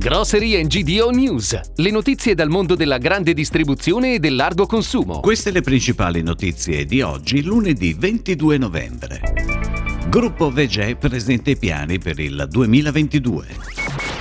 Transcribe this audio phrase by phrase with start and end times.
[0.00, 5.20] Grocery GDO News, le notizie dal mondo della grande distribuzione e del largo consumo.
[5.20, 9.20] Queste le principali notizie di oggi, lunedì 22 novembre.
[10.08, 13.46] Gruppo Vegè presenta i piani per il 2022.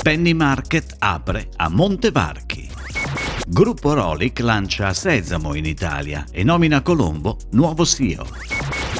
[0.00, 2.66] Penny Market apre a Montevarchi.
[3.46, 8.26] Gruppo Rolic lancia Sesamo in Italia e nomina Colombo nuovo CEO.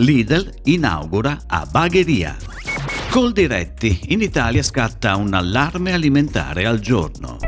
[0.01, 2.37] Lidl inaugura a Bagheria.
[3.17, 7.39] Coldiretti, in Italia scatta un allarme alimentare al giorno.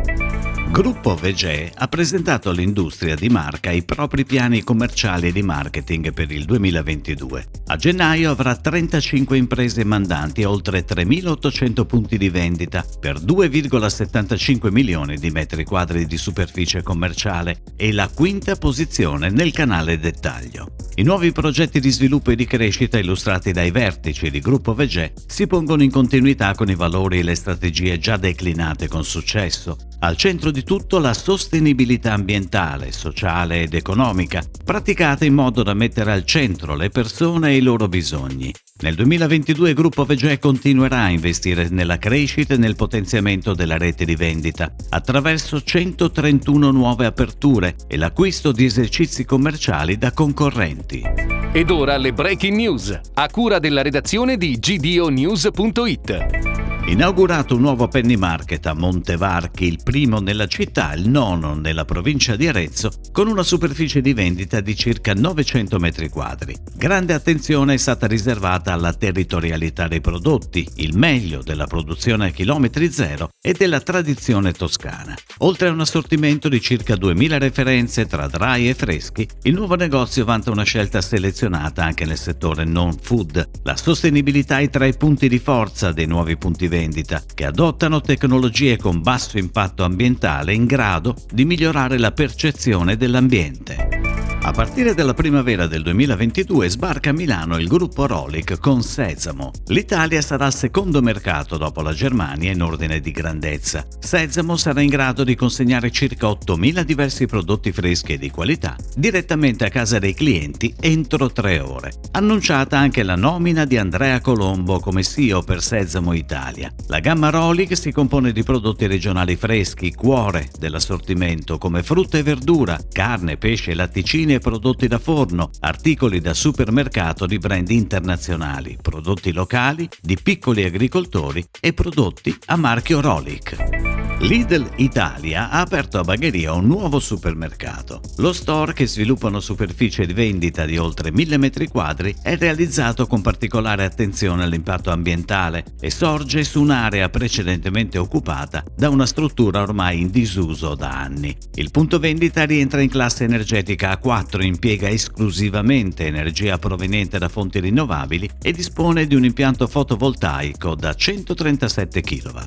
[0.79, 6.45] Gruppo Vegè ha presentato all'industria di marca i propri piani commerciali di marketing per il
[6.45, 7.47] 2022.
[7.67, 15.17] A gennaio avrà 35 imprese mandanti e oltre 3.800 punti di vendita per 2,75 milioni
[15.17, 20.77] di metri quadri di superficie commerciale e la quinta posizione nel canale dettaglio.
[20.99, 25.47] I nuovi progetti di sviluppo e di crescita illustrati dai vertici di Gruppo Vegè si
[25.47, 29.77] pongono in continuità con i valori e le strategie già declinate con successo.
[30.01, 36.13] Al centro di tutto la sostenibilità ambientale, sociale ed economica, praticata in modo da mettere
[36.13, 38.53] al centro le persone e i loro bisogni.
[38.81, 44.05] Nel 2022 il Gruppo Vegè continuerà a investire nella crescita e nel potenziamento della rete
[44.05, 51.03] di vendita attraverso 131 nuove aperture e l'acquisto di esercizi commerciali da concorrenti.
[51.51, 56.48] Ed ora le breaking news, a cura della redazione di gdonews.it.
[56.89, 62.35] Inaugurato un nuovo penny market a Montevarchi, il primo nella città, il nono nella provincia
[62.35, 66.57] di Arezzo, con una superficie di vendita di circa 900 metri quadri.
[66.75, 72.91] Grande attenzione è stata riservata alla territorialità dei prodotti, il meglio della produzione a chilometri
[72.91, 75.15] zero e della tradizione toscana.
[75.41, 80.25] Oltre a un assortimento di circa 2000 referenze tra dry e freschi, il nuovo negozio
[80.25, 83.47] vanta una scelta selezionata anche nel settore non food.
[83.65, 88.01] La sostenibilità è tra i punti di forza dei nuovi punti vendita vendita che adottano
[88.01, 94.08] tecnologie con basso impatto ambientale in grado di migliorare la percezione dell'ambiente.
[94.49, 99.51] A partire dalla primavera del 2022 sbarca a Milano il gruppo Rolic con Sesamo.
[99.67, 103.87] L'Italia sarà il secondo mercato dopo la Germania in ordine di grandezza.
[104.01, 109.67] Sesamo sarà in grado di consegnare circa 8.000 diversi prodotti freschi e di qualità direttamente
[109.67, 111.93] a casa dei clienti entro tre ore.
[112.13, 116.73] Annunciata anche la nomina di Andrea Colombo come CEO per Sesamo Italia.
[116.87, 122.79] La gamma Rolic si compone di prodotti regionali freschi, cuore dell'assortimento come frutta e verdura,
[122.91, 129.89] carne, pesce, latticini e prodotti da forno, articoli da supermercato di brand internazionali, prodotti locali,
[130.01, 133.88] di piccoli agricoltori e prodotti a marchio Rolic.
[134.21, 138.01] Lidl Italia ha aperto a Bagheria un nuovo supermercato.
[138.17, 143.07] Lo store, che sviluppa una superficie di vendita di oltre 1000 metri quadri, è realizzato
[143.07, 150.01] con particolare attenzione all'impatto ambientale e sorge su un'area precedentemente occupata da una struttura ormai
[150.01, 151.35] in disuso da anni.
[151.55, 158.29] Il punto vendita rientra in classe energetica A4, impiega esclusivamente energia proveniente da fonti rinnovabili
[158.43, 162.39] e dispone di un impianto fotovoltaico da 137 kW.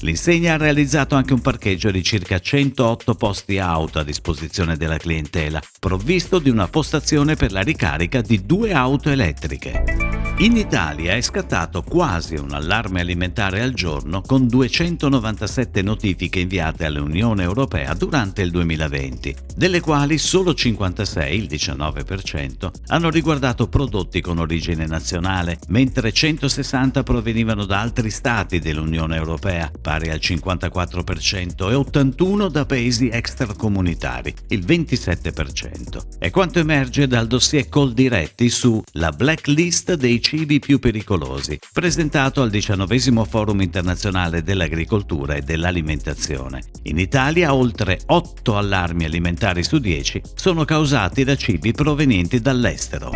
[0.00, 5.60] L'insegna ha realizzato anche un parcheggio di circa 108 posti auto a disposizione della clientela,
[5.78, 10.05] provvisto di una postazione per la ricarica di due auto elettriche.
[10.40, 17.42] In Italia è scattato quasi un allarme alimentare al giorno con 297 notifiche inviate all'Unione
[17.42, 24.84] Europea durante il 2020, delle quali solo 56, il 19%, hanno riguardato prodotti con origine
[24.84, 32.66] nazionale, mentre 160 provenivano da altri stati dell'Unione Europea, pari al 54%, e 81 da
[32.66, 36.18] paesi extracomunitari, il 27%.
[36.18, 42.50] È quanto emerge dal dossier Coldiretti su la blacklist dei cibi più pericolosi, presentato al
[42.50, 46.64] XIX Forum internazionale dell'agricoltura e dell'alimentazione.
[46.82, 53.12] In Italia oltre 8 allarmi alimentari su 10 sono causati da cibi provenienti dall'estero.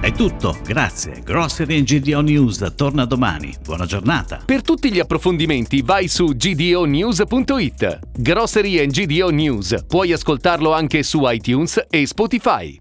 [0.00, 1.22] È tutto, grazie.
[1.24, 3.52] Grocery GDO News torna domani.
[3.60, 4.40] Buona giornata.
[4.44, 7.98] Per tutti gli approfondimenti vai su gdonews.it.
[8.16, 9.86] Grocery GDO News.
[9.88, 12.80] Puoi ascoltarlo anche su iTunes e Spotify.